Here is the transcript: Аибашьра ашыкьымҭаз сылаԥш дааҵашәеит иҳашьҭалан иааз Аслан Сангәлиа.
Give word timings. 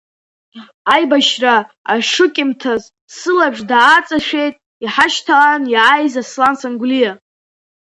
Аибашьра 0.93 1.55
ашыкьымҭаз 1.93 2.83
сылаԥш 3.15 3.59
дааҵашәеит 3.69 4.55
иҳашьҭалан 4.83 5.63
иааз 5.73 6.13
Аслан 6.21 6.55
Сангәлиа. 6.59 7.11